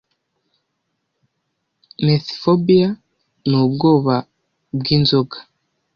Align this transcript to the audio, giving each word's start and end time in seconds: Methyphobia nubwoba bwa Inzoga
Methyphobia 2.05 2.87
nubwoba 3.49 4.15
bwa 4.77 4.89
Inzoga 4.97 5.37